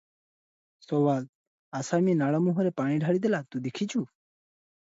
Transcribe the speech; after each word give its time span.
ସୱାଲ- 0.85 1.13
ଆସାମୀ 1.81 2.17
ନାଳ 2.23 2.41
ମୁହଁରେ 2.47 2.73
ପାଣି 2.83 2.99
ଢାଳି 3.07 3.25
ଦେଲା, 3.29 3.45
ତୁ 3.53 3.65
ଦେଖିଛୁ? 3.69 4.05